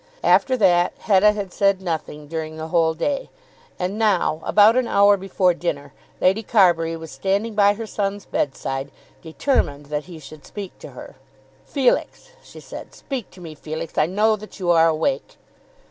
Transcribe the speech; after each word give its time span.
After 0.23 0.57
that 0.57 0.93
Hetta 0.97 1.31
had 1.33 1.53
said 1.53 1.79
nothing 1.79 2.25
during 2.27 2.57
the 2.57 2.69
whole 2.69 2.95
day. 2.95 3.29
And 3.77 3.99
now, 3.99 4.41
about 4.43 4.75
an 4.75 4.87
hour 4.87 5.15
before 5.15 5.53
dinner, 5.53 5.93
Lady 6.19 6.41
Carbury 6.41 6.97
was 6.97 7.11
standing 7.11 7.53
by 7.53 7.75
her 7.75 7.85
son's 7.85 8.25
bedside, 8.25 8.89
determined 9.21 9.85
that 9.91 10.05
he 10.05 10.17
should 10.17 10.43
speak 10.43 10.75
to 10.79 10.93
her. 10.97 11.17
"Felix," 11.67 12.29
she 12.41 12.59
said, 12.59 12.95
"speak 12.95 13.29
to 13.29 13.41
me, 13.41 13.53
Felix. 13.53 13.95
I 13.95 14.07
know 14.07 14.35
that 14.37 14.59
you 14.59 14.71
are 14.71 14.87
awake." 14.87 15.35